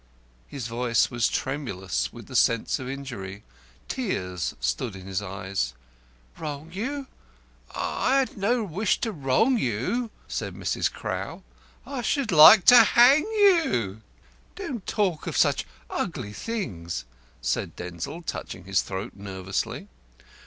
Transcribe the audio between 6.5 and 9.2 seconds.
you? I've no wish to